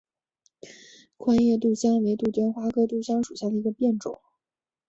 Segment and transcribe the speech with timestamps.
[1.17, 4.19] 宽叶杜香为杜鹃花科杜香属下的一个变种。